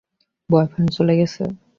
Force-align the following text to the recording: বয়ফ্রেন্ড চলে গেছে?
বয়ফ্রেন্ড 0.49 0.89
চলে 0.97 1.13
গেছে? 1.19 1.43